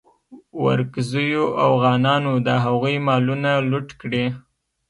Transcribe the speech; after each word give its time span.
ورکزیو 0.65 1.43
اوغانانو 1.67 2.33
د 2.47 2.49
هغوی 2.63 2.95
مالونه 3.07 3.51
لوټ 3.71 3.87
کړي. 4.01 4.25